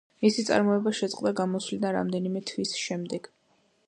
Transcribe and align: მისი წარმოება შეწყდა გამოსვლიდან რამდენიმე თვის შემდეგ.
მისი 0.25 0.43
წარმოება 0.45 0.93
შეწყდა 0.99 1.33
გამოსვლიდან 1.39 1.93
რამდენიმე 1.97 2.41
თვის 2.53 2.73
შემდეგ. 2.87 3.31